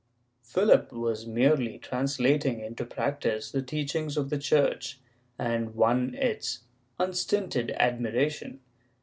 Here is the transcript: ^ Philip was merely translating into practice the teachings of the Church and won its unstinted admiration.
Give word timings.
^ 0.01 0.03
Philip 0.51 0.91
was 0.91 1.27
merely 1.27 1.77
translating 1.77 2.59
into 2.59 2.83
practice 2.85 3.51
the 3.51 3.61
teachings 3.61 4.17
of 4.17 4.31
the 4.31 4.39
Church 4.39 4.99
and 5.37 5.75
won 5.75 6.15
its 6.15 6.63
unstinted 6.97 7.69
admiration. 7.79 8.61